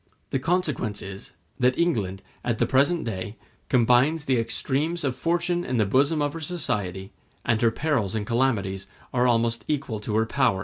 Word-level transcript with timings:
The 0.31 0.39
consequence 0.39 1.03
is, 1.03 1.33
that 1.59 1.77
England, 1.77 2.23
at 2.43 2.57
the 2.57 2.65
present 2.65 3.03
day, 3.05 3.35
combines 3.69 4.25
the 4.25 4.39
extremes 4.39 5.03
of 5.03 5.15
fortune 5.15 5.63
in 5.63 5.77
the 5.77 5.85
bosom 5.85 6.23
of 6.23 6.33
her 6.33 6.39
society, 6.39 7.13
and 7.45 7.61
her 7.61 7.69
perils 7.69 8.15
and 8.15 8.25
calamities 8.25 8.87
are 9.13 9.27
almost 9.27 9.63
equal 9.67 9.99
to 9.99 10.15
her 10.15 10.25
power 10.25 10.25
and 10.25 10.31
her 10.31 10.51
renown. 10.53 10.59